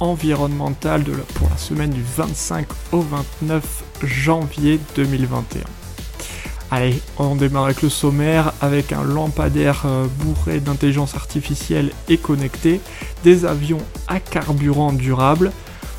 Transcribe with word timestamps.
environnemental 0.00 1.02
de 1.02 1.12
pour 1.34 1.48
la 1.48 1.56
semaine 1.56 1.90
du 1.90 2.02
25 2.02 2.66
au 2.92 3.00
29 3.00 3.84
janvier 4.04 4.80
2021. 4.94 5.62
Allez, 6.70 7.00
on 7.18 7.34
démarre 7.34 7.64
avec 7.64 7.80
le 7.80 7.88
sommaire, 7.88 8.52
avec 8.60 8.92
un 8.92 9.02
lampadaire 9.02 9.84
euh, 9.86 10.06
bourré 10.18 10.60
d'intelligence 10.60 11.14
artificielle 11.14 11.92
et 12.08 12.18
connecté, 12.18 12.82
des 13.24 13.46
avions 13.46 13.80
à 14.06 14.20
carburant 14.20 14.92
durable, 14.92 15.50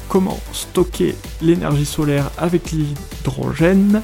comment 0.09 0.39
stocker 0.53 1.16
l'énergie 1.41 1.85
solaire 1.85 2.29
avec 2.38 2.71
l'hydrogène, 2.71 4.03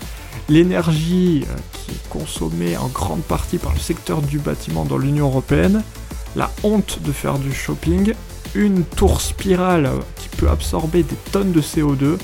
l'énergie 0.50 1.46
euh, 1.48 1.56
qui 1.74 1.92
est 1.92 2.10
consommée 2.10 2.76
en 2.78 2.88
grande 2.88 3.22
partie 3.22 3.60
par 3.60 3.74
le 3.74 3.80
secteur 3.80 4.24
du 4.24 4.40
bâtiment 4.40 4.86
dans 4.86 4.98
l'Union 4.98 5.28
Européenne, 5.28 5.84
la 6.36 6.50
honte 6.64 7.00
de 7.04 7.12
faire 7.12 7.38
du 7.38 7.54
shopping, 7.54 8.14
une 8.56 8.86
tour 8.86 9.22
spirale 9.22 9.90
qui 10.16 10.30
peut 10.30 10.50
absorber 10.50 11.04
des 11.04 11.16
tonnes 11.32 11.52
de 11.52 11.62
CO2, 11.62 12.18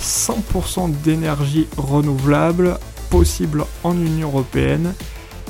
100% 0.00 0.90
d'énergie 1.02 1.68
renouvelable 1.76 2.78
possible 3.08 3.64
en 3.84 3.94
Union 3.94 4.28
Européenne 4.28 4.94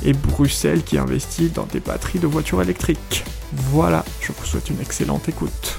et 0.05 0.13
Bruxelles 0.13 0.83
qui 0.83 0.97
investit 0.97 1.49
dans 1.49 1.65
des 1.65 1.79
batteries 1.79 2.19
de 2.19 2.27
voitures 2.27 2.61
électriques. 2.61 3.25
Voilà, 3.51 4.05
je 4.21 4.31
vous 4.31 4.45
souhaite 4.45 4.69
une 4.69 4.79
excellente 4.79 5.27
écoute. 5.27 5.77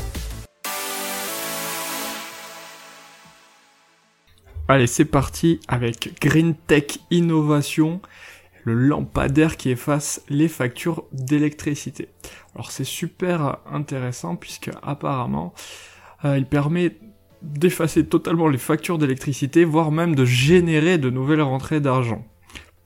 Allez, 4.67 4.87
c'est 4.87 5.07
parti 5.07 5.61
avec 5.69 6.21
Green 6.21 6.55
Tech 6.67 6.99
Innovation 7.11 8.01
le 8.69 8.75
lampadaire 8.75 9.57
qui 9.57 9.71
efface 9.71 10.23
les 10.29 10.49
factures 10.49 11.05
d'électricité. 11.13 12.09
Alors 12.55 12.71
c'est 12.71 12.85
super 12.85 13.59
intéressant 13.71 14.37
puisque 14.37 14.71
apparemment 14.83 15.55
euh, 16.25 16.37
il 16.37 16.47
permet 16.47 16.99
d'effacer 17.43 18.07
totalement 18.07 18.49
les 18.49 18.59
factures 18.59 18.99
d'électricité, 18.99 19.65
voire 19.65 19.91
même 19.91 20.15
de 20.15 20.25
générer 20.25 20.99
de 20.99 21.11
nouvelles 21.11 21.43
rentrées 21.43 21.81
d'argent. 21.81 22.27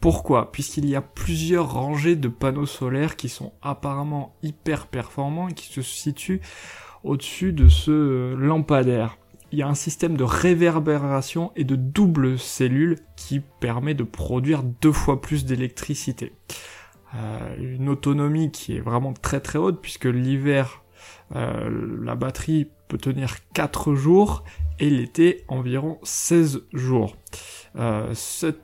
Pourquoi? 0.01 0.53
Puisqu'il 0.53 0.87
y 0.89 0.97
a 0.97 1.01
plusieurs 1.01 1.73
rangées 1.73 2.17
de 2.17 2.29
panneaux 2.29 2.67
solaires 2.67 3.17
qui 3.17 3.29
sont 3.29 3.53
apparemment 3.63 4.37
hyper 4.43 4.87
performants 4.87 5.49
et 5.49 5.55
qui 5.55 5.73
se 5.73 5.83
situent 5.83 6.41
au-dessus 7.05 7.53
de 7.53 7.69
ce 7.69 8.35
lampadaire 8.35 9.17
il 9.53 9.59
y 9.59 9.63
a 9.63 9.69
un 9.69 9.75
système 9.75 10.17
de 10.17 10.25
réverbération 10.25 11.53
et 11.57 11.65
de 11.65 11.77
double 11.77 12.39
cellule 12.39 12.99
qui 13.17 13.41
permet 13.61 13.95
de 13.95 14.03
produire 14.03 14.63
deux 14.63 14.93
fois 14.93 15.21
plus 15.21 15.45
d'électricité. 15.45 16.33
Euh, 17.15 17.57
une 17.59 17.91
autonomie 17.91 18.51
qui 18.51 18.75
est 18.77 18.81
vraiment 18.81 19.13
très 19.13 19.41
très 19.41 19.59
haute 19.59 19.83
puisque 19.83 20.07
l'hiver 20.07 20.83
euh, 21.37 21.99
la 22.03 22.15
batterie 22.15 22.69
peut 22.89 22.97
tenir 22.97 23.37
4 23.53 23.95
jours 23.95 24.45
et 24.79 24.89
l'été 24.89 25.45
environ 25.49 25.99
16 26.03 26.63
jours. 26.73 27.17
Euh, 27.77 28.15
cette 28.15 28.63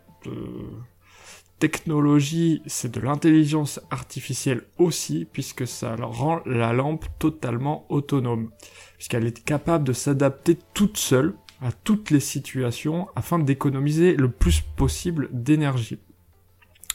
technologie, 1.59 2.63
c'est 2.67 2.93
de 2.93 3.01
l'intelligence 3.01 3.81
artificielle 3.91 4.63
aussi, 4.79 5.27
puisque 5.33 5.67
ça 5.67 5.97
rend 5.97 6.41
la 6.47 6.73
lampe 6.73 7.07
totalement 7.19 7.85
autonome, 7.89 8.51
puisqu'elle 8.97 9.27
est 9.27 9.45
capable 9.45 9.85
de 9.85 9.93
s'adapter 9.93 10.59
toute 10.75 10.97
seule 10.97 11.35
à 11.61 11.73
toutes 11.73 12.11
les 12.11 12.21
situations 12.21 13.09
afin 13.17 13.39
d'économiser 13.39 14.15
le 14.15 14.31
plus 14.31 14.61
possible 14.61 15.29
d'énergie. 15.33 15.99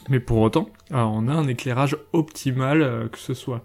Mais 0.10 0.20
pour 0.20 0.40
autant, 0.40 0.70
on 0.92 1.28
a 1.28 1.34
un 1.34 1.48
éclairage 1.48 1.98
optimal, 2.12 2.82
euh, 2.82 3.08
que 3.08 3.18
ce 3.18 3.34
soit 3.34 3.64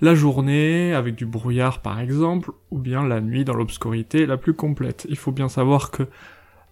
la 0.00 0.14
journée 0.14 0.92
avec 0.94 1.14
du 1.14 1.26
brouillard 1.26 1.80
par 1.80 2.00
exemple, 2.00 2.52
ou 2.70 2.78
bien 2.78 3.06
la 3.06 3.20
nuit 3.20 3.44
dans 3.44 3.54
l'obscurité 3.54 4.26
la 4.26 4.36
plus 4.36 4.54
complète. 4.54 5.06
Il 5.08 5.16
faut 5.16 5.32
bien 5.32 5.48
savoir 5.48 5.90
que 5.90 6.04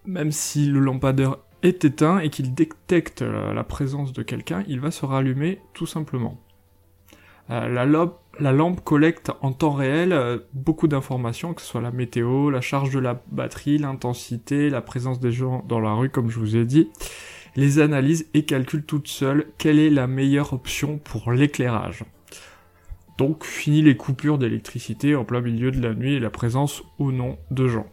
même 0.04 0.32
si 0.32 0.66
le 0.66 0.80
lampadaire 0.80 1.36
est 1.64 1.84
éteint 1.84 2.20
et 2.20 2.30
qu'il 2.30 2.54
détecte 2.54 3.22
la 3.22 3.64
présence 3.64 4.12
de 4.12 4.22
quelqu'un, 4.22 4.62
il 4.68 4.80
va 4.80 4.90
se 4.90 5.04
rallumer 5.04 5.60
tout 5.72 5.86
simplement. 5.86 6.38
Euh, 7.50 7.68
la, 7.68 8.52
lampe, 8.52 8.82
collecte 8.84 9.30
en 9.42 9.52
temps 9.52 9.72
réel 9.72 10.12
euh, 10.12 10.38
beaucoup 10.54 10.88
d'informations, 10.88 11.52
que 11.52 11.60
ce 11.60 11.66
soit 11.66 11.82
la 11.82 11.90
météo, 11.90 12.48
la 12.48 12.62
charge 12.62 12.90
de 12.90 12.98
la 12.98 13.22
batterie, 13.30 13.76
l'intensité, 13.76 14.70
la 14.70 14.80
présence 14.80 15.20
des 15.20 15.32
gens 15.32 15.62
dans 15.68 15.80
la 15.80 15.92
rue, 15.92 16.08
comme 16.08 16.30
je 16.30 16.38
vous 16.38 16.56
ai 16.56 16.64
dit, 16.64 16.88
les 17.54 17.80
analyse 17.80 18.28
et 18.32 18.44
calcule 18.44 18.84
toute 18.84 19.08
seule 19.08 19.46
quelle 19.58 19.78
est 19.78 19.90
la 19.90 20.06
meilleure 20.06 20.54
option 20.54 20.98
pour 20.98 21.32
l'éclairage? 21.32 22.04
Donc 23.18 23.44
fini 23.44 23.82
les 23.82 23.96
coupures 23.96 24.38
d'électricité 24.38 25.14
en 25.14 25.24
plein 25.24 25.40
milieu 25.40 25.70
de 25.70 25.80
la 25.80 25.94
nuit 25.94 26.14
et 26.14 26.20
la 26.20 26.30
présence 26.30 26.82
ou 26.98 27.12
non 27.12 27.38
de 27.50 27.68
gens. 27.68 27.86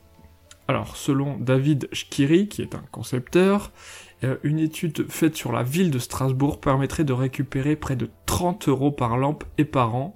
Alors, 0.72 0.96
selon 0.96 1.38
David 1.38 1.90
Schkiri, 1.92 2.48
qui 2.48 2.62
est 2.62 2.76
un 2.76 2.84
concepteur, 2.94 3.74
euh, 4.24 4.38
une 4.44 4.58
étude 4.58 5.12
faite 5.12 5.36
sur 5.36 5.52
la 5.52 5.64
ville 5.64 5.92
de 5.92 6.00
Strasbourg 6.00 6.62
permettrait 6.62 7.04
de 7.04 7.12
récupérer 7.12 7.76
près 7.76 7.98
de 7.98 8.10
30 8.26 8.70
euros 8.70 8.90
par 8.90 9.18
lampe 9.18 9.44
et 9.58 9.66
par 9.66 9.96
an 9.96 10.16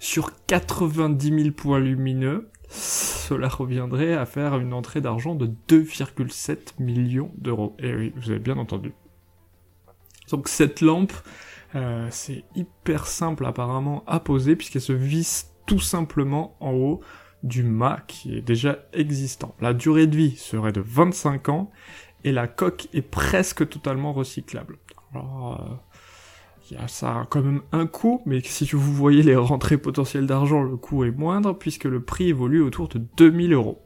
sur 0.00 0.32
90 0.48 1.42
000 1.42 1.50
points 1.52 1.78
lumineux. 1.78 2.50
Cela 2.68 3.46
reviendrait 3.46 4.14
à 4.14 4.26
faire 4.26 4.58
une 4.58 4.72
entrée 4.72 5.00
d'argent 5.00 5.36
de 5.36 5.48
2,7 5.68 6.80
millions 6.80 7.30
d'euros. 7.38 7.76
Et 7.78 7.94
oui, 7.94 8.12
vous 8.16 8.30
avez 8.30 8.40
bien 8.40 8.58
entendu. 8.58 8.94
Donc 10.28 10.48
cette 10.48 10.80
lampe, 10.80 11.12
euh, 11.76 12.08
c'est 12.10 12.42
hyper 12.56 13.06
simple 13.06 13.46
apparemment 13.46 14.02
à 14.08 14.18
poser 14.18 14.56
puisqu'elle 14.56 14.82
se 14.82 14.92
visse 14.92 15.54
tout 15.66 15.78
simplement 15.78 16.56
en 16.58 16.72
haut 16.72 17.00
du 17.44 17.62
mât 17.62 18.00
qui 18.08 18.36
est 18.36 18.40
déjà 18.40 18.78
existant. 18.92 19.54
La 19.60 19.74
durée 19.74 20.08
de 20.08 20.16
vie 20.16 20.36
serait 20.36 20.72
de 20.72 20.80
25 20.80 21.50
ans 21.50 21.70
et 22.24 22.32
la 22.32 22.48
coque 22.48 22.88
est 22.92 23.02
presque 23.02 23.68
totalement 23.68 24.12
recyclable. 24.12 24.78
Alors, 25.12 25.60
euh, 25.60 26.74
y 26.74 26.76
a 26.76 26.88
ça 26.88 27.26
quand 27.28 27.42
même 27.42 27.60
un 27.72 27.86
coût, 27.86 28.22
mais 28.26 28.40
si 28.40 28.64
vous 28.72 28.92
voyez 28.92 29.22
les 29.22 29.36
rentrées 29.36 29.76
potentielles 29.76 30.26
d'argent, 30.26 30.62
le 30.62 30.76
coût 30.76 31.04
est 31.04 31.10
moindre 31.10 31.52
puisque 31.52 31.84
le 31.84 32.02
prix 32.02 32.30
évolue 32.30 32.62
autour 32.62 32.88
de 32.88 32.98
2000 33.16 33.52
euros. 33.52 33.82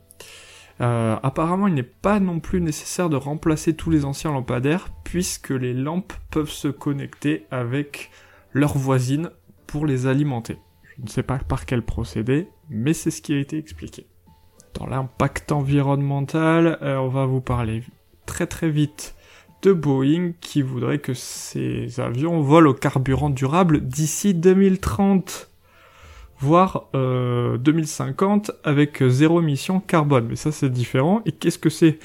Euh, 0.81 1.17
apparemment, 1.25 1.67
il 1.67 1.75
n'est 1.75 1.83
pas 1.83 2.21
non 2.21 2.39
plus 2.39 2.61
nécessaire 2.61 3.09
de 3.11 3.17
remplacer 3.17 3.75
tous 3.75 3.91
les 3.91 4.05
anciens 4.05 4.31
lampadaires 4.31 4.91
puisque 5.03 5.51
les 5.51 5.75
lampes 5.75 6.13
peuvent 6.31 6.51
se 6.51 6.69
connecter 6.69 7.47
avec 7.51 8.11
leurs 8.53 8.79
voisines 8.79 9.31
pour 9.67 9.85
les 9.85 10.07
alimenter. 10.07 10.59
Je 10.97 11.03
ne 11.03 11.09
sais 11.09 11.25
pas 11.25 11.39
par 11.39 11.67
quel 11.67 11.83
procédé, 11.83 12.49
mais 12.71 12.93
c'est 12.93 13.11
ce 13.11 13.23
qui 13.23 13.33
a 13.33 13.39
été 13.39 13.59
expliqué. 13.59 14.07
Dans 14.75 14.87
l'impact 14.87 15.53
environnemental, 15.53 16.79
euh, 16.83 16.97
on 16.97 17.09
va 17.09 17.27
vous 17.27 17.41
parler 17.41 17.83
très 18.27 18.47
très 18.47 18.71
vite 18.71 19.15
de 19.63 19.73
Boeing 19.73 20.33
qui 20.41 20.63
voudrait 20.63 20.99
que 20.99 21.15
ces 21.15 21.99
avions 22.01 22.41
volent 22.41 22.71
au 22.71 22.75
carburant 22.75 23.31
durable 23.31 23.81
d'ici 23.81 24.35
2030, 24.35 25.51
voire 26.39 26.89
2050 26.93 28.51
euh, 28.51 28.53
avec 28.63 29.03
zéro 29.09 29.41
émission 29.41 29.81
carbone. 29.81 30.29
Mais 30.29 30.37
ça 30.37 30.53
c'est 30.53 30.71
différent. 30.71 31.23
Et 31.27 31.33
qu'est-ce 31.33 31.59
que 31.59 31.71
c'est 31.71 31.99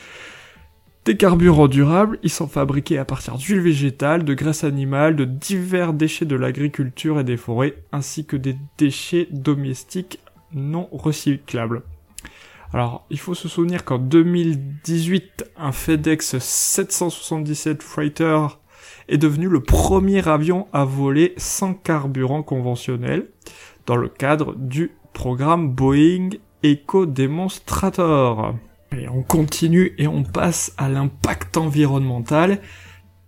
des 1.06 1.18
carburants 1.18 1.68
durables, 1.68 2.18
ils 2.24 2.30
sont 2.30 2.48
fabriqués 2.48 2.98
à 2.98 3.04
partir 3.04 3.36
d'huile 3.36 3.60
végétale, 3.60 4.24
de 4.24 4.34
graisse 4.34 4.64
animale, 4.64 5.18
de 5.18 5.26
divers 5.26 5.92
déchets 5.92 6.26
de 6.26 6.38
l'agriculture 6.38 7.20
et 7.20 7.26
des 7.26 7.36
forêts, 7.36 7.76
ainsi 7.92 8.26
que 8.26 8.38
des 8.38 8.56
déchets 8.78 9.28
domestiques 9.30 10.20
non 10.54 10.90
recyclables. 10.92 11.84
Alors, 12.74 13.06
il 13.12 13.20
faut 13.20 13.36
se 13.36 13.48
souvenir 13.48 13.86
qu'en 13.86 14.00
2018, 14.00 15.52
un 15.58 15.72
FedEx 15.72 16.40
777 16.40 17.84
Freighter 17.84 18.48
est 19.08 19.18
devenu 19.18 19.48
le 19.48 19.62
premier 19.62 20.28
avion 20.28 20.68
à 20.74 20.84
voler 20.84 21.34
sans 21.38 21.74
carburant 21.74 22.42
conventionnel 22.42 23.28
dans 23.86 23.96
le 23.96 24.10
cadre 24.10 24.56
du 24.56 24.92
programme 25.14 25.70
Boeing 25.70 26.30
Eco 26.64 27.06
Demonstrator. 27.06 28.56
Et 28.98 29.08
on 29.08 29.22
continue 29.22 29.94
et 29.98 30.08
on 30.08 30.24
passe 30.24 30.74
à 30.78 30.90
l'impact 30.90 31.58
environnemental 31.58 32.60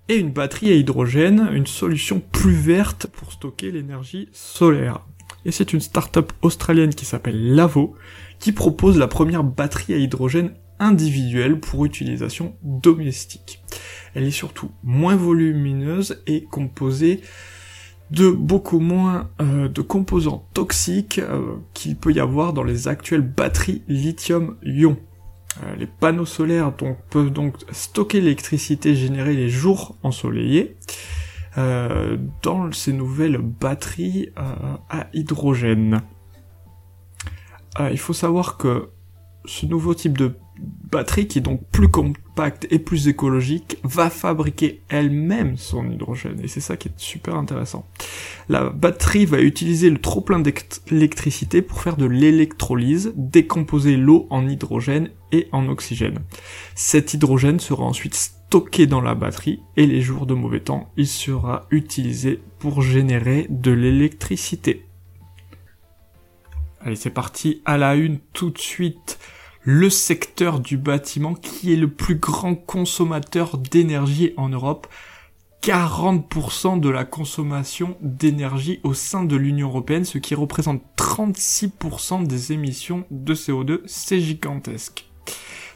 et 0.07 0.17
une 0.17 0.31
batterie 0.31 0.71
à 0.71 0.75
hydrogène, 0.75 1.49
une 1.51 1.67
solution 1.67 2.19
plus 2.19 2.53
verte 2.53 3.07
pour 3.07 3.31
stocker 3.31 3.71
l'énergie 3.71 4.29
solaire. 4.31 5.01
Et 5.45 5.51
c'est 5.51 5.73
une 5.73 5.79
start-up 5.79 6.33
australienne 6.41 6.93
qui 6.93 7.05
s'appelle 7.05 7.55
Lavo 7.55 7.95
qui 8.39 8.51
propose 8.51 8.97
la 8.97 9.07
première 9.07 9.43
batterie 9.43 9.93
à 9.93 9.97
hydrogène 9.97 10.53
individuelle 10.79 11.59
pour 11.59 11.85
utilisation 11.85 12.55
domestique. 12.63 13.61
Elle 14.13 14.23
est 14.23 14.31
surtout 14.31 14.71
moins 14.83 15.15
volumineuse 15.15 16.21
et 16.27 16.43
composée 16.43 17.21
de 18.11 18.29
beaucoup 18.29 18.79
moins 18.79 19.29
euh, 19.41 19.67
de 19.67 19.81
composants 19.81 20.47
toxiques 20.53 21.19
euh, 21.19 21.55
qu'il 21.73 21.95
peut 21.95 22.11
y 22.11 22.19
avoir 22.19 22.53
dans 22.53 22.63
les 22.63 22.87
actuelles 22.87 23.21
batteries 23.21 23.81
lithium-ion. 23.87 24.97
Euh, 25.63 25.75
les 25.77 25.87
panneaux 25.87 26.25
solaires 26.25 26.73
peuvent 27.09 27.31
donc 27.31 27.55
stocker 27.71 28.21
l'électricité 28.21 28.95
générée 28.95 29.33
les 29.33 29.49
jours 29.49 29.97
ensoleillés 30.03 30.75
dans 31.55 32.71
ces 32.71 32.93
nouvelles 32.93 33.37
batteries 33.37 34.29
à 34.35 35.07
hydrogène. 35.13 36.01
il 37.79 37.99
faut 37.99 38.13
savoir 38.13 38.57
que 38.57 38.89
ce 39.45 39.65
nouveau 39.65 39.93
type 39.93 40.17
de 40.17 40.35
batterie 40.91 41.27
qui 41.27 41.39
est 41.39 41.41
donc 41.41 41.61
plus 41.71 41.89
compacte 41.89 42.67
et 42.71 42.79
plus 42.79 43.07
écologique 43.07 43.77
va 43.83 44.09
fabriquer 44.09 44.81
elle-même 44.89 45.57
son 45.57 45.89
hydrogène 45.89 46.39
et 46.41 46.47
c'est 46.47 46.61
ça 46.61 46.77
qui 46.77 46.89
est 46.89 46.93
super 46.97 47.35
intéressant. 47.35 47.85
La 48.47 48.69
batterie 48.69 49.25
va 49.25 49.41
utiliser 49.41 49.89
le 49.89 49.99
trop 49.99 50.21
plein 50.21 50.39
d'électricité 50.39 51.61
pour 51.61 51.81
faire 51.81 51.97
de 51.97 52.05
l'électrolyse, 52.05 53.13
décomposer 53.15 53.97
l'eau 53.97 54.27
en 54.29 54.47
hydrogène 54.47 55.09
et 55.31 55.47
en 55.51 55.67
oxygène. 55.67 56.19
Cet 56.75 57.13
hydrogène 57.13 57.59
sera 57.59 57.83
ensuite 57.83 58.13
stocké 58.13 58.85
dans 58.85 59.01
la 59.01 59.15
batterie 59.15 59.61
et 59.77 59.87
les 59.87 60.01
jours 60.01 60.25
de 60.25 60.35
mauvais 60.35 60.59
temps, 60.59 60.91
il 60.95 61.07
sera 61.07 61.65
utilisé 61.71 62.39
pour 62.59 62.81
générer 62.81 63.47
de 63.49 63.71
l'électricité. 63.71 64.85
Allez, 66.81 66.95
c'est 66.95 67.09
parti 67.09 67.63
à 67.65 67.77
la 67.77 67.95
une 67.95 68.19
tout 68.31 68.51
de 68.51 68.59
suite 68.59 69.17
le 69.63 69.89
secteur 69.89 70.59
du 70.59 70.77
bâtiment 70.77 71.33
qui 71.33 71.73
est 71.73 71.77
le 71.77 71.89
plus 71.89 72.15
grand 72.15 72.53
consommateur 72.53 73.57
d'énergie 73.57 74.33
en 74.37 74.49
Europe. 74.49 74.85
40% 75.61 76.79
de 76.79 76.89
la 76.89 77.05
consommation 77.05 77.97
d'énergie 78.01 78.79
au 78.83 78.93
sein 78.93 79.23
de 79.23 79.35
l'Union 79.35 79.69
européenne, 79.69 80.05
ce 80.05 80.17
qui 80.17 80.35
représente 80.35 80.81
36% 80.97 82.27
des 82.27 82.51
émissions 82.51 83.05
de 83.09 83.33
CO2, 83.33 83.81
c'est 83.85 84.19
gigantesque. 84.19 85.07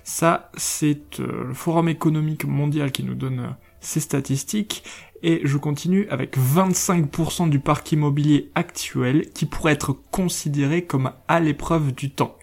Ça, 0.03 0.49
c'est 0.57 1.19
euh, 1.19 1.45
le 1.47 1.53
Forum 1.53 1.87
économique 1.87 2.45
mondial 2.45 2.91
qui 2.91 3.03
nous 3.03 3.15
donne 3.15 3.39
euh, 3.39 3.49
ces 3.79 3.99
statistiques, 3.99 4.83
et 5.21 5.41
je 5.43 5.57
continue 5.57 6.07
avec 6.09 6.37
25% 6.37 7.49
du 7.49 7.59
parc 7.59 7.91
immobilier 7.91 8.51
actuel 8.55 9.29
qui 9.33 9.45
pourrait 9.45 9.73
être 9.73 9.93
considéré 10.11 10.85
comme 10.85 11.11
à 11.27 11.39
l'épreuve 11.39 11.93
du 11.93 12.09
temps. 12.09 12.37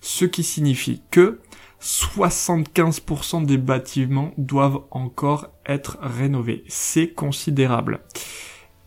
Ce 0.00 0.24
qui 0.24 0.42
signifie 0.42 1.02
que 1.10 1.40
75% 1.82 3.44
des 3.44 3.58
bâtiments 3.58 4.32
doivent 4.38 4.82
encore 4.90 5.48
être 5.66 5.98
rénovés. 6.00 6.64
C'est 6.68 7.08
considérable. 7.08 8.00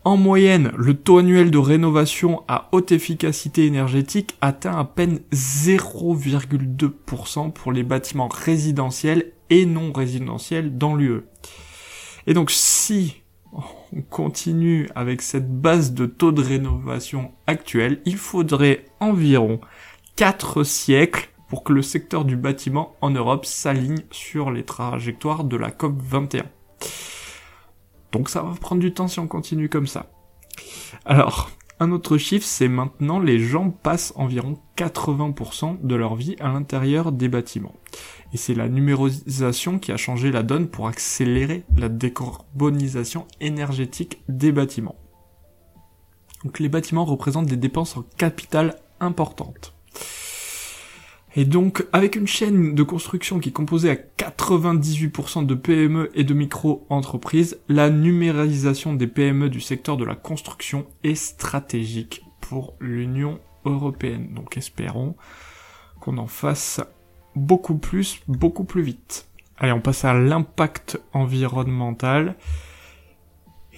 En 0.04 0.16
moyenne, 0.16 0.72
le 0.76 0.94
taux 0.94 1.18
annuel 1.18 1.50
de 1.50 1.58
rénovation 1.58 2.44
à 2.48 2.68
haute 2.72 2.92
efficacité 2.92 3.66
énergétique 3.66 4.36
atteint 4.40 4.78
à 4.78 4.84
peine 4.84 5.20
0,2% 5.32 7.52
pour 7.52 7.72
les 7.72 7.82
bâtiments 7.82 8.28
résidentiels 8.28 9.32
et 9.50 9.66
non 9.66 9.92
résidentiels 9.92 10.78
dans 10.78 10.94
l'UE. 10.94 11.22
Et 12.26 12.34
donc 12.34 12.50
si 12.50 13.22
on 13.52 14.02
continue 14.02 14.88
avec 14.94 15.22
cette 15.22 15.60
base 15.60 15.92
de 15.92 16.06
taux 16.06 16.32
de 16.32 16.42
rénovation 16.42 17.32
actuelle, 17.46 18.00
il 18.04 18.16
faudrait 18.16 18.84
environ 19.00 19.60
4 20.14 20.62
siècles 20.62 21.30
pour 21.48 21.64
que 21.64 21.72
le 21.72 21.82
secteur 21.82 22.24
du 22.24 22.36
bâtiment 22.36 22.96
en 23.00 23.10
Europe 23.10 23.46
s'aligne 23.46 24.02
sur 24.10 24.50
les 24.50 24.64
trajectoires 24.64 25.44
de 25.44 25.56
la 25.56 25.70
COP 25.70 25.94
21. 25.98 26.44
Donc 28.12 28.28
ça 28.28 28.42
va 28.42 28.54
prendre 28.54 28.80
du 28.80 28.92
temps 28.92 29.08
si 29.08 29.20
on 29.20 29.28
continue 29.28 29.68
comme 29.68 29.86
ça. 29.86 30.10
Alors, 31.04 31.50
un 31.78 31.92
autre 31.92 32.16
chiffre, 32.16 32.46
c'est 32.46 32.68
maintenant 32.68 33.18
les 33.18 33.38
gens 33.38 33.70
passent 33.70 34.14
environ 34.16 34.58
80% 34.78 35.82
de 35.82 35.94
leur 35.94 36.14
vie 36.14 36.36
à 36.40 36.48
l'intérieur 36.48 37.12
des 37.12 37.28
bâtiments. 37.28 37.74
Et 38.32 38.38
c'est 38.38 38.54
la 38.54 38.68
numérisation 38.68 39.78
qui 39.78 39.92
a 39.92 39.96
changé 39.96 40.32
la 40.32 40.42
donne 40.42 40.68
pour 40.68 40.88
accélérer 40.88 41.64
la 41.76 41.88
décarbonisation 41.88 43.26
énergétique 43.40 44.22
des 44.28 44.52
bâtiments. 44.52 44.96
Donc 46.44 46.58
les 46.58 46.68
bâtiments 46.68 47.04
représentent 47.04 47.46
des 47.46 47.56
dépenses 47.56 47.96
en 47.96 48.04
capital 48.16 48.76
importantes. 49.00 49.75
Et 51.38 51.44
donc, 51.44 51.86
avec 51.92 52.16
une 52.16 52.26
chaîne 52.26 52.74
de 52.74 52.82
construction 52.82 53.38
qui 53.40 53.50
est 53.50 53.52
composée 53.52 53.90
à 53.90 53.94
98% 53.94 55.44
de 55.44 55.54
PME 55.54 56.10
et 56.14 56.24
de 56.24 56.32
micro-entreprises, 56.32 57.58
la 57.68 57.90
numérisation 57.90 58.94
des 58.94 59.06
PME 59.06 59.50
du 59.50 59.60
secteur 59.60 59.98
de 59.98 60.04
la 60.06 60.14
construction 60.14 60.86
est 61.04 61.14
stratégique 61.14 62.22
pour 62.40 62.74
l'Union 62.80 63.38
européenne. 63.66 64.30
Donc 64.32 64.56
espérons 64.56 65.14
qu'on 66.00 66.16
en 66.16 66.26
fasse 66.26 66.80
beaucoup 67.34 67.76
plus, 67.76 68.20
beaucoup 68.28 68.64
plus 68.64 68.82
vite. 68.82 69.28
Allez, 69.58 69.72
on 69.72 69.80
passe 69.82 70.06
à 70.06 70.14
l'impact 70.14 70.98
environnemental. 71.12 72.36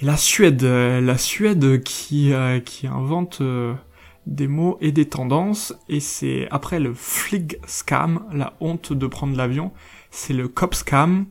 Et 0.01 0.05
la 0.05 0.17
Suède, 0.17 0.63
la 0.63 1.19
Suède 1.19 1.83
qui, 1.83 2.33
euh, 2.33 2.61
qui 2.61 2.87
invente 2.87 3.41
euh, 3.41 3.75
des 4.29 4.47
mots 4.47 4.77
et 4.81 4.93
des 4.93 5.07
tendances, 5.07 5.75
et 5.89 6.01
c'est 6.01 6.49
après 6.51 6.79
le 6.79 6.93
flig 6.95 7.59
scam, 7.67 8.25
la 8.31 8.55
honte 8.61 8.93
de 8.93 9.07
prendre 9.07 9.37
l'avion, 9.37 9.73
c'est 10.11 10.35
le 10.35 10.49
cop 10.49 10.75
scam, 10.75 11.27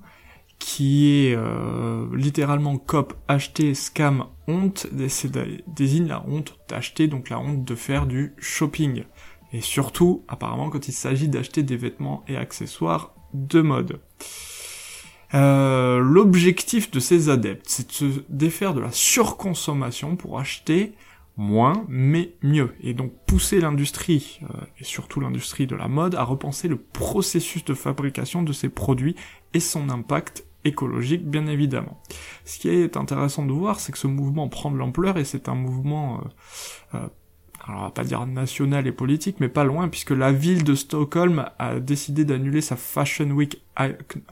qui 0.59 1.27
est 1.27 1.35
euh, 1.35 2.07
littéralement 2.15 2.77
cop 2.77 3.13
acheter 3.27 3.75
scam 3.75 4.25
honte, 4.47 4.87
désigne 4.91 6.07
la 6.07 6.25
honte 6.27 6.57
d'acheter, 6.67 7.07
donc 7.07 7.29
la 7.29 7.39
honte 7.39 7.63
de 7.63 7.75
faire 7.75 8.07
du 8.07 8.33
shopping. 8.39 9.03
Et 9.53 9.61
surtout, 9.61 10.23
apparemment, 10.27 10.69
quand 10.69 10.87
il 10.87 10.93
s'agit 10.93 11.27
d'acheter 11.27 11.61
des 11.61 11.77
vêtements 11.77 12.23
et 12.27 12.35
accessoires 12.35 13.13
de 13.33 13.61
mode. 13.61 13.99
Euh, 15.33 15.99
L'objectif 15.99 16.89
de 16.89 16.99
ces 16.99 17.29
adeptes, 17.29 17.67
c'est 17.67 17.87
de 17.87 17.93
se 17.93 18.05
défaire 18.29 18.73
de 18.73 18.81
la 18.81 18.91
surconsommation 18.91 20.15
pour 20.15 20.39
acheter 20.39 20.93
moins, 21.37 21.85
mais 21.87 22.33
mieux. 22.41 22.73
Et 22.81 22.93
donc 22.93 23.13
pousser 23.25 23.61
l'industrie, 23.61 24.39
euh, 24.43 24.65
et 24.79 24.83
surtout 24.83 25.19
l'industrie 25.19 25.67
de 25.67 25.75
la 25.75 25.87
mode, 25.87 26.15
à 26.15 26.23
repenser 26.23 26.67
le 26.67 26.77
processus 26.77 27.63
de 27.63 27.73
fabrication 27.73 28.43
de 28.43 28.51
ces 28.51 28.69
produits 28.69 29.15
et 29.53 29.59
son 29.59 29.89
impact 29.89 30.45
écologique, 30.65 31.25
bien 31.25 31.47
évidemment. 31.47 32.01
Ce 32.43 32.59
qui 32.59 32.69
est 32.69 32.97
intéressant 32.97 33.45
de 33.45 33.53
voir, 33.53 33.79
c'est 33.79 33.91
que 33.91 33.97
ce 33.97 34.07
mouvement 34.07 34.49
prend 34.49 34.71
de 34.71 34.77
l'ampleur 34.77 35.17
et 35.17 35.25
c'est 35.25 35.47
un 35.47 35.55
mouvement 35.55 36.19
euh, 36.19 36.97
euh, 36.97 37.07
alors 37.67 37.81
on 37.81 37.83
va 37.83 37.91
pas 37.91 38.03
dire 38.03 38.25
national 38.25 38.87
et 38.87 38.91
politique, 38.91 39.37
mais 39.39 39.49
pas 39.49 39.65
loin, 39.65 39.89
puisque 39.89 40.11
la 40.11 40.31
ville 40.31 40.63
de 40.63 40.73
Stockholm 40.73 41.49
a 41.59 41.79
décidé 41.79 42.23
d'annuler 42.23 42.61
sa 42.61 42.77
Fashion 42.77 43.29
Week 43.31 43.61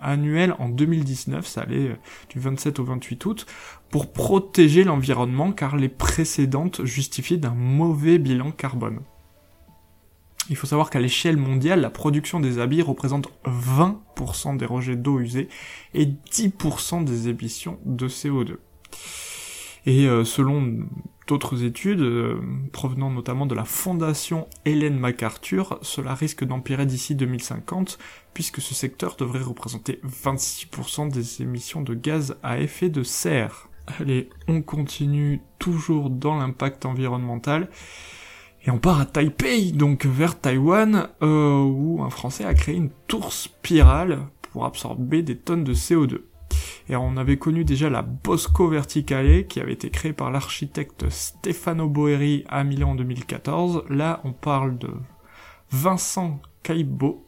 annuelle 0.02 0.56
en 0.58 0.70
2019, 0.70 1.46
ça 1.46 1.62
allait 1.62 1.90
euh, 1.90 1.96
du 2.30 2.40
27 2.40 2.80
au 2.80 2.86
28 2.86 3.26
août, 3.26 3.46
pour 3.90 4.14
protéger 4.14 4.84
l'environnement, 4.84 5.52
car 5.52 5.76
les 5.76 5.90
précédentes 5.90 6.86
justifiaient 6.86 7.38
d'un 7.38 7.54
mauvais 7.54 8.18
bilan 8.20 8.52
carbone. 8.52 9.02
Il 10.50 10.56
faut 10.56 10.68
savoir 10.68 10.90
qu'à 10.90 11.00
l'échelle 11.00 11.38
mondiale, 11.38 11.82
la 11.82 11.90
production 11.90 12.40
des 12.40 12.60
habits 12.60 12.84
représente 12.84 13.30
20% 13.46 14.58
des 14.58 14.66
rejets 14.66 14.96
d'eau 14.96 15.20
usée 15.20 15.50
et 15.94 16.06
10% 16.06 17.04
des 17.04 17.30
émissions 17.30 17.80
de 17.84 18.08
CO2. 18.08 18.58
Et 19.86 20.08
euh, 20.08 20.24
selon 20.24 20.88
d'autres 21.28 21.64
études, 21.64 22.02
euh, 22.02 22.40
provenant 22.72 23.10
notamment 23.12 23.46
de 23.46 23.56
la 23.56 23.66
fondation 23.66 24.48
Hélène 24.66 24.98
MacArthur, 24.98 25.80
cela 25.82 26.14
risque 26.14 26.44
d'empirer 26.44 26.86
d'ici 26.86 27.16
2050, 27.16 27.98
puisque 28.34 28.62
ce 28.62 28.74
secteur 28.74 29.16
devrait 29.16 29.44
représenter 29.44 30.00
26% 30.04 31.10
des 31.10 31.42
émissions 31.42 31.82
de 31.82 31.94
gaz 31.94 32.38
à 32.44 32.60
effet 32.60 32.90
de 32.90 33.04
serre. 33.04 33.70
Allez, 34.00 34.30
on 34.48 34.62
continue 34.62 35.42
toujours 35.60 36.10
dans 36.10 36.38
l'impact 36.38 36.86
environnemental. 36.86 37.70
Et 38.66 38.72
on 38.72 38.80
part 38.80 39.00
à 39.00 39.06
Taipei, 39.06 39.72
donc 39.72 40.08
vers 40.08 40.40
Taïwan, 40.40 41.10
euh, 41.22 41.62
où 41.62 42.02
un 42.02 42.10
Français 42.10 42.46
a 42.46 42.56
créé 42.56 42.76
une 42.76 42.90
tour 43.08 43.32
spirale 43.32 44.22
pour 44.52 44.66
absorber 44.66 45.22
des 45.22 45.38
tonnes 45.38 45.64
de 45.64 45.76
CO2. 45.76 46.22
Et 46.88 46.96
on 46.96 47.18
avait 47.18 47.38
connu 47.38 47.66
déjà 47.66 47.90
la 47.90 48.02
Bosco 48.02 48.68
Verticale 48.68 49.48
qui 49.48 49.60
avait 49.60 49.74
été 49.74 49.90
créée 49.90 50.14
par 50.14 50.32
l'architecte 50.32 51.10
Stefano 51.10 51.88
Boeri 51.90 52.44
à 52.48 52.64
Milan 52.64 52.92
en 52.92 52.96
2014. 52.96 53.86
Là, 53.90 54.22
on 54.24 54.34
parle 54.34 54.78
de 54.78 54.90
Vincent 55.72 56.40
Caibo, 56.62 57.26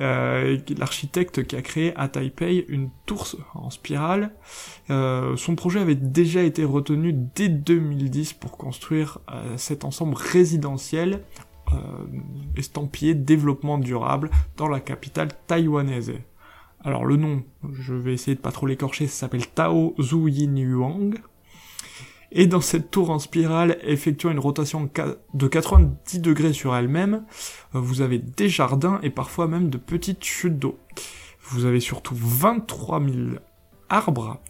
euh, 0.00 0.58
l'architecte 0.76 1.44
qui 1.44 1.56
a 1.56 1.62
créé 1.62 1.96
à 1.96 2.08
Taipei 2.08 2.66
une 2.68 2.90
tour 3.06 3.26
en 3.54 3.70
spirale. 3.70 4.34
Euh, 4.90 5.36
son 5.36 5.54
projet 5.54 5.80
avait 5.80 5.94
déjà 5.94 6.42
été 6.42 6.64
retenu 6.64 7.12
dès 7.12 7.48
2010 7.48 8.34
pour 8.34 8.56
construire 8.56 9.18
euh, 9.30 9.56
cet 9.56 9.84
ensemble 9.84 10.14
résidentiel 10.16 11.22
euh, 11.72 11.76
estampillé 12.56 13.14
développement 13.14 13.78
durable 13.78 14.30
dans 14.56 14.68
la 14.68 14.80
capitale 14.80 15.28
taïwanaise. 15.46 16.12
Alors 16.84 17.04
le 17.04 17.16
nom, 17.16 17.44
je 17.72 17.94
vais 17.94 18.12
essayer 18.12 18.34
de 18.34 18.40
pas 18.40 18.52
trop 18.52 18.66
l'écorcher, 18.66 19.06
ça 19.06 19.20
s'appelle 19.20 19.46
Tao 19.46 19.94
Zhu 20.00 20.30
Yin 20.30 20.56
Yuang. 20.56 21.14
Et 22.32 22.46
dans 22.46 22.62
cette 22.62 22.90
tour 22.90 23.10
en 23.10 23.18
spirale, 23.18 23.78
effectuant 23.82 24.30
une 24.30 24.38
rotation 24.38 24.88
de 25.34 25.46
90 25.46 26.20
degrés 26.20 26.54
sur 26.54 26.74
elle-même, 26.74 27.24
vous 27.72 28.00
avez 28.00 28.18
des 28.18 28.48
jardins 28.48 28.98
et 29.02 29.10
parfois 29.10 29.46
même 29.46 29.68
de 29.68 29.76
petites 29.76 30.24
chutes 30.24 30.58
d'eau. 30.58 30.78
Vous 31.42 31.66
avez 31.66 31.80
surtout 31.80 32.14
23 32.16 33.00
000 33.00 33.16
arbres 33.90 34.40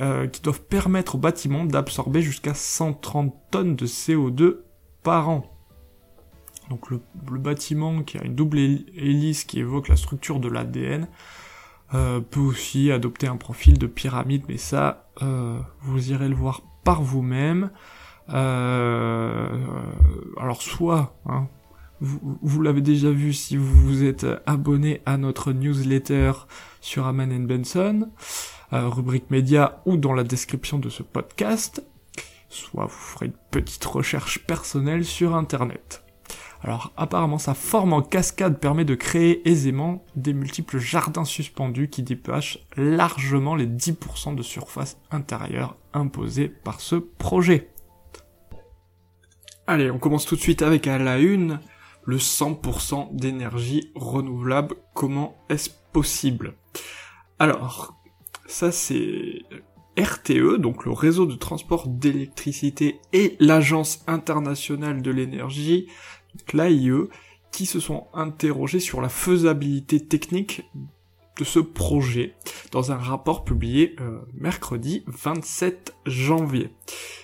euh, 0.00 0.28
qui 0.28 0.40
doivent 0.40 0.62
permettre 0.62 1.16
au 1.16 1.18
bâtiment 1.18 1.64
d'absorber 1.64 2.22
jusqu'à 2.22 2.54
130 2.54 3.34
tonnes 3.50 3.76
de 3.76 3.86
CO2 3.86 4.58
par 5.02 5.28
an. 5.28 5.44
Donc 6.70 6.90
le, 6.90 7.00
bâtiment 7.38 8.02
qui 8.02 8.18
a 8.18 8.24
une 8.24 8.34
double 8.34 8.58
hélice 8.58 9.44
qui 9.44 9.58
évoque 9.58 9.88
la 9.88 9.96
structure 9.96 10.38
de 10.38 10.48
l'ADN 10.48 11.08
euh, 11.94 12.20
peut 12.20 12.40
aussi 12.40 12.90
adopter 12.90 13.26
un 13.26 13.36
profil 13.36 13.78
de 13.78 13.86
pyramide, 13.86 14.44
mais 14.48 14.56
ça, 14.56 15.10
euh, 15.22 15.58
vous 15.82 16.10
irez 16.10 16.28
le 16.28 16.34
voir 16.34 16.62
par 16.84 17.02
vous-même. 17.02 17.70
alors 18.28 19.02
soit, 20.62 21.14
hein, 21.26 21.48
vous, 22.00 22.38
vous 22.42 22.62
l'avez 22.62 22.80
déjà 22.80 23.10
vu 23.10 23.32
si 23.32 23.56
vous 23.56 23.66
vous 23.66 24.04
êtes 24.04 24.26
abonné 24.46 25.02
à 25.06 25.16
notre 25.16 25.52
newsletter 25.52 26.32
sur 26.80 27.06
Aman 27.06 27.46
Benson, 27.46 28.08
rubrique 28.72 29.30
média 29.30 29.82
ou 29.84 29.96
dans 29.96 30.14
la 30.14 30.24
description 30.24 30.78
de 30.78 30.88
ce 30.88 31.02
podcast, 31.02 31.84
soit 32.48 32.86
vous 32.86 32.90
ferez 32.90 33.26
une 33.26 33.32
petite 33.50 33.84
recherche 33.84 34.46
personnelle 34.46 35.04
sur 35.04 35.34
internet. 35.34 36.01
Alors 36.64 36.92
apparemment 36.96 37.38
sa 37.38 37.54
forme 37.54 37.92
en 37.92 38.02
cascade 38.02 38.60
permet 38.60 38.84
de 38.84 38.94
créer 38.94 39.48
aisément 39.48 40.04
des 40.14 40.32
multiples 40.32 40.78
jardins 40.78 41.24
suspendus 41.24 41.88
qui 41.88 42.04
dépassent 42.04 42.58
largement 42.76 43.56
les 43.56 43.66
10% 43.66 44.36
de 44.36 44.42
surface 44.42 44.96
intérieure 45.10 45.76
imposés 45.92 46.48
par 46.48 46.80
ce 46.80 46.96
projet. 46.96 47.68
Allez, 49.66 49.90
on 49.90 49.98
commence 49.98 50.24
tout 50.24 50.36
de 50.36 50.40
suite 50.40 50.62
avec 50.62 50.86
à 50.86 50.98
la 50.98 51.18
une, 51.18 51.60
le 52.04 52.18
100% 52.18 53.14
d'énergie 53.14 53.90
renouvelable. 53.94 54.76
Comment 54.94 55.36
est-ce 55.48 55.70
possible? 55.92 56.54
Alors, 57.38 57.94
ça 58.46 58.70
c'est 58.70 59.42
RTE, 59.98 60.56
donc 60.58 60.84
le 60.84 60.92
réseau 60.92 61.26
de 61.26 61.34
transport 61.34 61.86
d'électricité 61.88 63.00
et 63.12 63.36
l'Agence 63.40 64.02
internationale 64.06 65.02
de 65.02 65.10
l'énergie, 65.10 65.88
l'AIE, 66.52 66.90
qui 67.50 67.66
se 67.66 67.80
sont 67.80 68.06
interrogés 68.14 68.80
sur 68.80 69.00
la 69.00 69.08
faisabilité 69.08 70.00
technique 70.00 70.62
de 71.38 71.44
ce 71.44 71.58
projet 71.58 72.34
dans 72.72 72.92
un 72.92 72.96
rapport 72.96 73.44
publié 73.44 73.96
euh, 74.00 74.20
mercredi 74.34 75.02
27 75.06 75.94
janvier. 76.06 76.70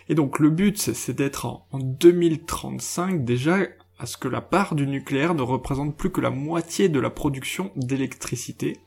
Et 0.08 0.14
donc 0.14 0.38
le 0.38 0.50
but 0.50 0.78
c'est 0.78 1.12
d'être 1.12 1.46
en, 1.46 1.66
en 1.72 1.78
2035 1.78 3.24
déjà 3.24 3.58
à 3.98 4.06
ce 4.06 4.16
que 4.16 4.28
la 4.28 4.40
part 4.40 4.74
du 4.74 4.86
nucléaire 4.86 5.34
ne 5.34 5.42
représente 5.42 5.96
plus 5.96 6.10
que 6.10 6.20
la 6.20 6.30
moitié 6.30 6.88
de 6.88 7.00
la 7.00 7.10
production 7.10 7.72
d'électricité. 7.76 8.78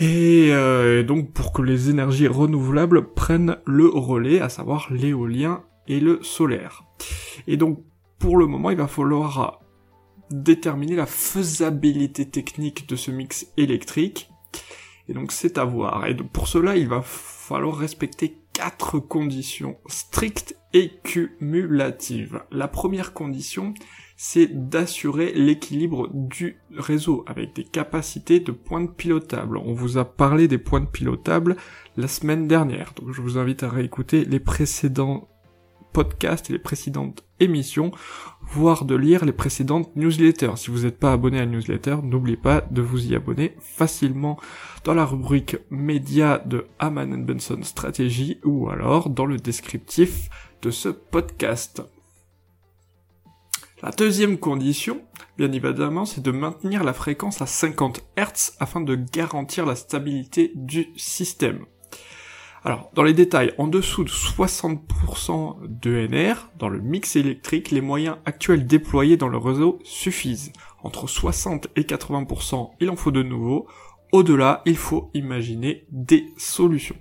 Euh, 0.00 1.00
et 1.00 1.04
donc 1.04 1.32
pour 1.32 1.52
que 1.52 1.62
les 1.62 1.90
énergies 1.90 2.28
renouvelables 2.28 3.12
prennent 3.14 3.56
le 3.64 3.86
relais, 3.86 4.40
à 4.40 4.48
savoir 4.48 4.92
l'éolien 4.92 5.62
et 5.88 6.00
le 6.00 6.22
solaire. 6.22 6.84
Et 7.46 7.56
donc 7.56 7.82
pour 8.26 8.38
le 8.38 8.46
moment, 8.48 8.70
il 8.70 8.76
va 8.76 8.88
falloir 8.88 9.60
déterminer 10.32 10.96
la 10.96 11.06
faisabilité 11.06 12.28
technique 12.28 12.88
de 12.88 12.96
ce 12.96 13.12
mix 13.12 13.46
électrique. 13.56 14.32
Et 15.08 15.12
donc 15.12 15.30
c'est 15.30 15.58
à 15.58 15.64
voir. 15.64 16.08
Et 16.08 16.16
pour 16.16 16.48
cela, 16.48 16.74
il 16.76 16.88
va 16.88 17.02
falloir 17.02 17.76
respecter 17.76 18.36
quatre 18.52 18.98
conditions 18.98 19.76
strictes 19.86 20.58
et 20.72 20.90
cumulatives. 21.04 22.42
La 22.50 22.66
première 22.66 23.12
condition, 23.12 23.74
c'est 24.16 24.68
d'assurer 24.68 25.32
l'équilibre 25.32 26.10
du 26.12 26.58
réseau 26.76 27.24
avec 27.28 27.54
des 27.54 27.62
capacités 27.62 28.40
de 28.40 28.50
pointes 28.50 28.96
pilotables. 28.96 29.56
On 29.56 29.72
vous 29.72 29.98
a 29.98 30.04
parlé 30.04 30.48
des 30.48 30.58
pointes 30.58 30.90
pilotables 30.90 31.54
la 31.96 32.08
semaine 32.08 32.48
dernière, 32.48 32.92
donc 32.96 33.12
je 33.12 33.22
vous 33.22 33.38
invite 33.38 33.62
à 33.62 33.68
réécouter 33.68 34.24
les 34.24 34.40
précédents 34.40 35.28
podcasts 35.96 36.50
et 36.50 36.52
les 36.52 36.58
précédentes 36.58 37.24
émissions, 37.40 37.90
voire 38.42 38.84
de 38.84 38.94
lire 38.94 39.24
les 39.24 39.32
précédentes 39.32 39.96
newsletters. 39.96 40.52
Si 40.56 40.70
vous 40.70 40.80
n'êtes 40.80 40.98
pas 40.98 41.14
abonné 41.14 41.38
à 41.38 41.46
la 41.46 41.50
newsletter, 41.50 41.96
n'oubliez 42.02 42.36
pas 42.36 42.60
de 42.70 42.82
vous 42.82 43.06
y 43.06 43.14
abonner 43.14 43.56
facilement 43.60 44.38
dans 44.84 44.92
la 44.92 45.06
rubrique 45.06 45.56
média 45.70 46.42
de 46.44 46.66
Haman 46.78 47.24
Benson 47.24 47.60
Stratégie 47.62 48.40
ou 48.44 48.68
alors 48.68 49.08
dans 49.08 49.24
le 49.24 49.38
descriptif 49.38 50.28
de 50.60 50.70
ce 50.70 50.90
podcast. 50.90 51.82
La 53.82 53.90
deuxième 53.90 54.36
condition, 54.36 55.00
bien 55.38 55.50
évidemment, 55.50 56.04
c'est 56.04 56.22
de 56.22 56.30
maintenir 56.30 56.84
la 56.84 56.92
fréquence 56.92 57.40
à 57.40 57.46
50 57.46 58.02
Hz 58.18 58.52
afin 58.60 58.82
de 58.82 58.96
garantir 58.96 59.64
la 59.64 59.76
stabilité 59.76 60.52
du 60.56 60.88
système. 60.96 61.64
Alors, 62.64 62.90
dans 62.94 63.02
les 63.02 63.14
détails, 63.14 63.52
en 63.58 63.68
dessous 63.68 64.04
de 64.04 64.10
60% 64.10 65.58
d'ENR, 65.68 66.50
dans 66.58 66.68
le 66.68 66.80
mix 66.80 67.16
électrique, 67.16 67.70
les 67.70 67.80
moyens 67.80 68.16
actuels 68.24 68.66
déployés 68.66 69.16
dans 69.16 69.28
le 69.28 69.38
réseau 69.38 69.78
suffisent. 69.84 70.52
Entre 70.82 71.06
60 71.06 71.68
et 71.76 71.82
80%, 71.82 72.70
il 72.80 72.90
en 72.90 72.96
faut 72.96 73.12
de 73.12 73.22
nouveau. 73.22 73.66
Au-delà, 74.12 74.62
il 74.66 74.76
faut 74.76 75.10
imaginer 75.14 75.86
des 75.90 76.26
solutions. 76.36 76.96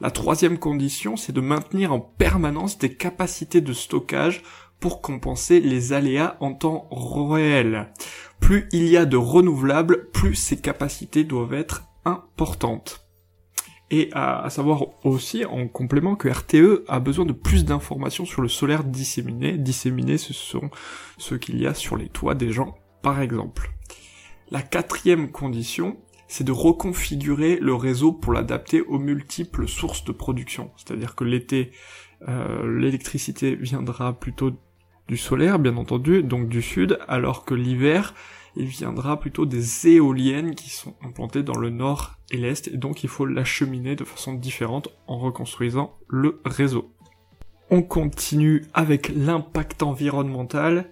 La 0.00 0.10
troisième 0.10 0.58
condition, 0.58 1.16
c'est 1.16 1.32
de 1.32 1.40
maintenir 1.40 1.92
en 1.92 2.00
permanence 2.00 2.78
des 2.78 2.94
capacités 2.94 3.60
de 3.60 3.72
stockage 3.72 4.42
pour 4.80 5.00
compenser 5.00 5.60
les 5.60 5.92
aléas 5.92 6.36
en 6.40 6.52
temps 6.52 6.88
réel. 6.90 7.92
Plus 8.40 8.68
il 8.72 8.88
y 8.88 8.96
a 8.96 9.06
de 9.06 9.16
renouvelables, 9.16 10.10
plus 10.10 10.34
ces 10.34 10.60
capacités 10.60 11.24
doivent 11.24 11.54
être 11.54 11.84
importantes. 12.04 13.05
Et 13.90 14.10
à, 14.12 14.50
savoir 14.50 14.86
aussi 15.04 15.44
en 15.44 15.68
complément 15.68 16.16
que 16.16 16.28
RTE 16.28 16.84
a 16.88 16.98
besoin 16.98 17.24
de 17.24 17.32
plus 17.32 17.64
d'informations 17.64 18.24
sur 18.24 18.42
le 18.42 18.48
solaire 18.48 18.82
disséminé. 18.82 19.56
Disséminé, 19.58 20.18
ce 20.18 20.32
sont 20.32 20.70
ceux 21.18 21.38
qu'il 21.38 21.60
y 21.60 21.66
a 21.66 21.74
sur 21.74 21.96
les 21.96 22.08
toits 22.08 22.34
des 22.34 22.50
gens, 22.50 22.76
par 23.02 23.20
exemple. 23.20 23.70
La 24.50 24.62
quatrième 24.62 25.30
condition, 25.30 25.96
c'est 26.26 26.44
de 26.44 26.52
reconfigurer 26.52 27.58
le 27.60 27.74
réseau 27.74 28.12
pour 28.12 28.32
l'adapter 28.32 28.80
aux 28.80 28.98
multiples 28.98 29.68
sources 29.68 30.04
de 30.04 30.12
production. 30.12 30.72
C'est-à-dire 30.76 31.14
que 31.14 31.22
l'été, 31.22 31.70
euh, 32.28 32.80
l'électricité 32.80 33.54
viendra 33.54 34.18
plutôt 34.18 34.52
du 35.08 35.16
solaire, 35.16 35.58
bien 35.58 35.76
entendu, 35.76 36.22
donc 36.22 36.48
du 36.48 36.62
sud, 36.62 36.98
alors 37.08 37.44
que 37.44 37.54
l'hiver, 37.54 38.14
il 38.56 38.66
viendra 38.66 39.20
plutôt 39.20 39.46
des 39.46 39.88
éoliennes 39.88 40.54
qui 40.54 40.70
sont 40.70 40.94
implantées 41.02 41.42
dans 41.42 41.58
le 41.58 41.70
nord 41.70 42.16
et 42.30 42.38
l'est, 42.38 42.68
et 42.68 42.76
donc 42.76 43.04
il 43.04 43.08
faut 43.08 43.26
l'acheminer 43.26 43.96
de 43.96 44.04
façon 44.04 44.34
différente 44.34 44.88
en 45.06 45.18
reconstruisant 45.18 45.98
le 46.08 46.40
réseau. 46.44 46.92
On 47.70 47.82
continue 47.82 48.64
avec 48.74 49.10
l'impact 49.14 49.82
environnemental, 49.82 50.90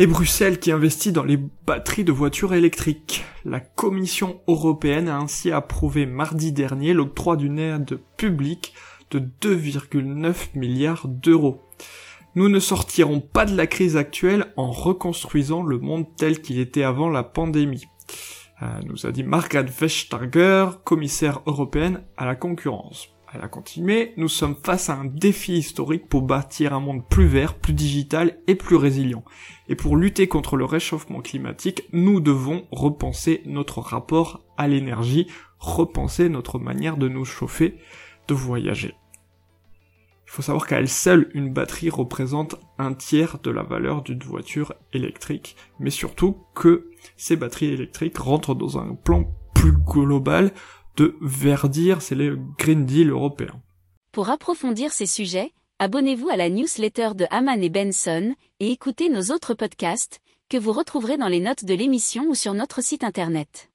et 0.00 0.06
Bruxelles 0.06 0.60
qui 0.60 0.70
investit 0.70 1.10
dans 1.10 1.24
les 1.24 1.38
batteries 1.66 2.04
de 2.04 2.12
voitures 2.12 2.54
électriques. 2.54 3.24
La 3.44 3.58
Commission 3.58 4.40
européenne 4.46 5.08
a 5.08 5.18
ainsi 5.18 5.50
approuvé 5.50 6.06
mardi 6.06 6.52
dernier 6.52 6.94
l'octroi 6.94 7.36
d'une 7.36 7.58
aide 7.58 7.98
publique 8.16 8.74
de 9.10 9.18
2,9 9.18 10.34
milliards 10.54 11.08
d'euros. 11.08 11.68
Nous 12.38 12.48
ne 12.48 12.60
sortirons 12.60 13.18
pas 13.18 13.46
de 13.46 13.56
la 13.56 13.66
crise 13.66 13.96
actuelle 13.96 14.52
en 14.56 14.70
reconstruisant 14.70 15.64
le 15.64 15.80
monde 15.80 16.06
tel 16.16 16.40
qu'il 16.40 16.60
était 16.60 16.84
avant 16.84 17.10
la 17.10 17.24
pandémie. 17.24 17.86
Euh, 18.62 18.66
nous 18.86 19.06
a 19.06 19.10
dit 19.10 19.24
Margaret 19.24 19.64
Vestager, 19.64 20.66
commissaire 20.84 21.42
européenne 21.46 22.04
à 22.16 22.26
la 22.26 22.36
concurrence. 22.36 23.08
Elle 23.34 23.40
a 23.40 23.48
continué, 23.48 24.12
nous 24.16 24.28
sommes 24.28 24.54
face 24.54 24.88
à 24.88 24.94
un 24.94 25.06
défi 25.06 25.54
historique 25.54 26.08
pour 26.08 26.22
bâtir 26.22 26.74
un 26.74 26.78
monde 26.78 27.02
plus 27.08 27.26
vert, 27.26 27.54
plus 27.54 27.72
digital 27.72 28.38
et 28.46 28.54
plus 28.54 28.76
résilient. 28.76 29.24
Et 29.68 29.74
pour 29.74 29.96
lutter 29.96 30.28
contre 30.28 30.54
le 30.54 30.64
réchauffement 30.64 31.22
climatique, 31.22 31.88
nous 31.92 32.20
devons 32.20 32.68
repenser 32.70 33.42
notre 33.46 33.80
rapport 33.80 34.44
à 34.56 34.68
l'énergie, 34.68 35.26
repenser 35.58 36.28
notre 36.28 36.60
manière 36.60 36.98
de 36.98 37.08
nous 37.08 37.24
chauffer, 37.24 37.78
de 38.28 38.34
voyager. 38.34 38.94
Il 40.28 40.32
faut 40.32 40.42
savoir 40.42 40.66
qu'à 40.66 40.78
elle 40.78 40.90
seule, 40.90 41.30
une 41.32 41.54
batterie 41.54 41.88
représente 41.88 42.56
un 42.76 42.92
tiers 42.92 43.38
de 43.38 43.50
la 43.50 43.62
valeur 43.62 44.02
d'une 44.02 44.22
voiture 44.22 44.74
électrique, 44.92 45.56
mais 45.80 45.88
surtout 45.88 46.36
que 46.54 46.90
ces 47.16 47.34
batteries 47.34 47.72
électriques 47.72 48.18
rentrent 48.18 48.54
dans 48.54 48.78
un 48.78 48.94
plan 48.94 49.24
plus 49.54 49.72
global 49.72 50.52
de 50.98 51.16
verdir, 51.22 52.02
c'est 52.02 52.14
le 52.14 52.38
Green 52.58 52.84
Deal 52.84 53.08
européen. 53.08 53.62
Pour 54.12 54.28
approfondir 54.28 54.92
ces 54.92 55.06
sujets, 55.06 55.52
abonnez-vous 55.78 56.28
à 56.28 56.36
la 56.36 56.50
newsletter 56.50 57.10
de 57.14 57.24
Haman 57.30 57.62
et 57.62 57.70
Benson 57.70 58.34
et 58.60 58.70
écoutez 58.70 59.08
nos 59.08 59.34
autres 59.34 59.54
podcasts 59.54 60.20
que 60.50 60.58
vous 60.58 60.72
retrouverez 60.72 61.16
dans 61.16 61.28
les 61.28 61.40
notes 61.40 61.64
de 61.64 61.74
l'émission 61.74 62.24
ou 62.28 62.34
sur 62.34 62.52
notre 62.52 62.82
site 62.82 63.02
internet. 63.02 63.67